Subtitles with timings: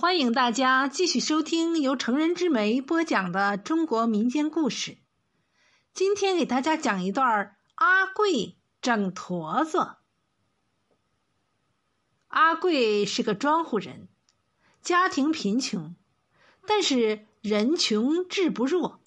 [0.00, 4.96] 欢迎大家继续收听由成人之美播讲的中国民间故事。
[5.92, 9.96] 今天给大家讲一段阿贵整坨子。
[12.28, 14.08] 阿贵是个庄户人，
[14.80, 15.94] 家庭贫穷，
[16.66, 19.02] 但是人穷志不弱。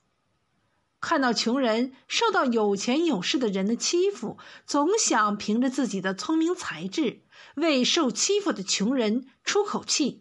[1.01, 4.37] 看到穷人受到有钱有势的人的欺负，
[4.67, 7.23] 总想凭着自己的聪明才智
[7.55, 10.19] 为受欺负的穷人出口气。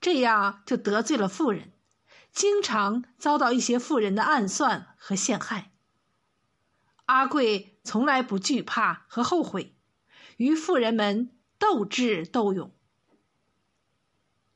[0.00, 1.72] 这样就得罪了富人，
[2.32, 5.72] 经常遭到一些富人的暗算和陷害。
[7.06, 9.74] 阿贵从来不惧怕和后悔，
[10.36, 12.70] 与富人们斗智斗勇。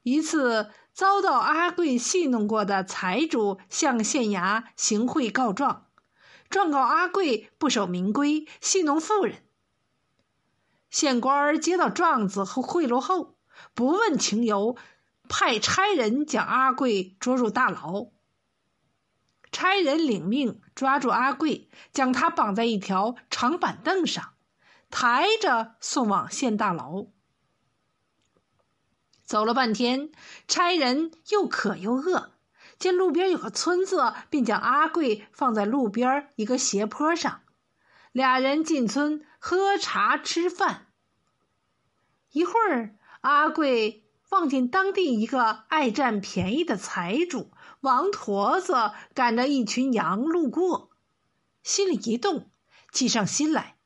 [0.03, 5.87] 一次遭到阿贵戏弄过的财主向县衙行贿告状，
[6.51, 9.43] 状告阿贵不守民规，戏弄富人。
[10.91, 13.37] 县官接到状子和贿赂后，
[13.75, 14.77] 不问情由。
[15.33, 18.09] 派差人将阿贵捉入大牢。
[19.51, 24.35] 差人领命抓住阿贵，将他绑在一条长板凳上，
[24.91, 27.07] 抬着送往县大牢。
[29.25, 30.13] 走了半天，
[30.47, 32.35] 差人又渴又饿，
[32.79, 37.41] 见路边有个村子，便将阿贵放在路边一个斜坡上。
[38.13, 40.89] 俩人进村喝茶吃饭。
[42.33, 44.01] 一会儿，阿贵。
[44.33, 50.91] 望见当地一个爱占便宜的财主王驼子赶着一群羊路过，
[51.63, 52.51] 心里一动，
[52.91, 53.77] 计上心来，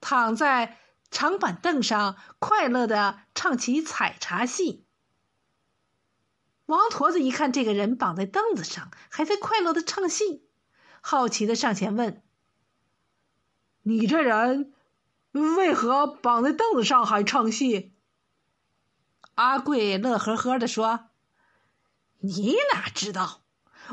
[0.00, 0.78] 躺在
[1.12, 4.84] 长板凳上，快乐的唱起采茶戏。
[6.66, 10.44] 王驼子一看这个人绑在凳子上，还在快乐的唱戏，
[11.00, 12.20] 好奇的上前问
[13.82, 14.74] ：“你这人
[15.30, 17.92] 为何绑在凳子上还唱戏？”
[19.34, 21.06] 阿贵乐呵呵地说
[22.20, 23.40] ：“你哪知道，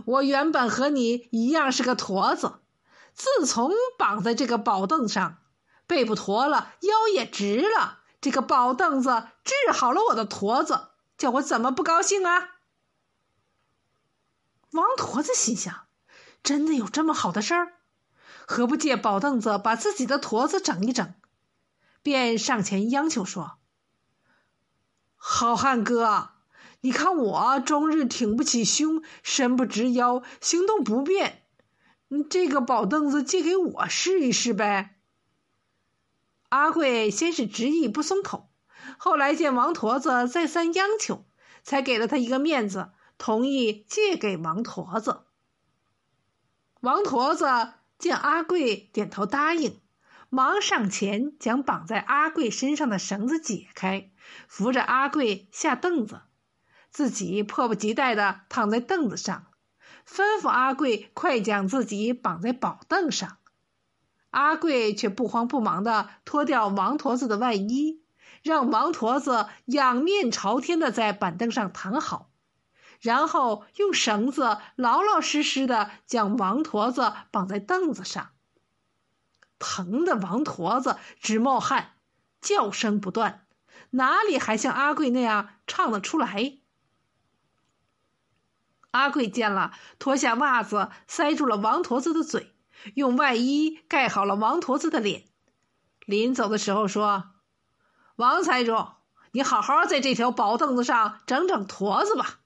[0.06, 2.60] 我原本和你一样是个驼子，
[3.14, 5.38] 自从绑在这个宝凳上，
[5.88, 8.00] 背不驼了，腰也直了。
[8.20, 12.50] 这个宝凳子治好了我的驼子，叫我怎么不高兴啊？”
[14.72, 15.88] 王驼子心想
[16.44, 17.74] ：“真的有这么好的事儿？
[18.46, 21.14] 何不借宝凳子把自己的驼子整一整？”
[22.04, 23.59] 便上前央求说。
[25.22, 26.30] 好汉哥，
[26.80, 31.44] 你看我终日挺不起胸，伸不直腰，行动不便。
[32.08, 34.98] 你这个宝凳子借给我试一试呗。
[36.48, 38.50] 阿贵先是执意不松口，
[38.98, 41.26] 后来见王驼子再三央求，
[41.64, 45.26] 才给了他一个面子，同意借给王驼子。
[46.80, 47.46] 王驼子
[48.00, 49.80] 见阿贵点头答应。
[50.32, 54.12] 忙上前将绑在阿贵身上的绳子解开，
[54.48, 56.22] 扶着阿贵下凳子，
[56.92, 59.48] 自己迫不及待地躺在凳子上，
[60.08, 63.38] 吩咐阿贵快将自己绑在宝凳上。
[64.30, 68.04] 阿贵却不慌不忙地脱掉王驼子的外衣，
[68.44, 72.30] 让王驼子仰面朝天的在板凳上躺好，
[73.02, 78.30] 然后用绳子老老实实地将王驼子绑在凳子上。
[79.60, 81.94] 疼的王驼子直冒汗，
[82.42, 83.46] 叫声不断，
[83.92, 86.58] 哪里还像阿贵那样唱得出来？
[88.92, 92.56] 阿贵见了，脱下袜子塞住了王驼子的嘴，
[92.96, 95.26] 用外衣盖好了王驼子的脸。
[96.06, 97.32] 临走的时候说
[98.18, 98.88] ：“王财主，
[99.32, 102.40] 你好好在这条宝凳子上整整驼子吧。”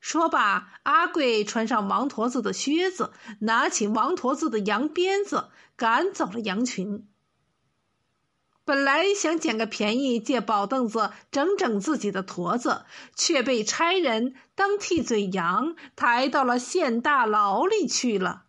[0.00, 7.06] 说罢，阿贵穿上王驼子的靴子，拿起王驼子的羊鞭子，赶走了羊群。
[8.64, 12.84] 本来想捡个便宜，借宝凳子整整自己的驼子，
[13.14, 18.44] 却被差人当替罪羊抬到了县大牢里去了。